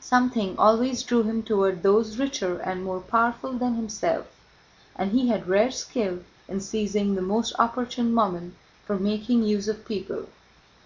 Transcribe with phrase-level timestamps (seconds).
[0.00, 4.24] Something always drew him toward those richer and more powerful than himself
[4.96, 8.54] and he had rare skill in seizing the most opportune moment
[8.86, 10.28] for making use of people.